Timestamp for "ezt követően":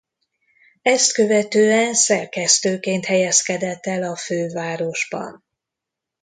0.81-1.93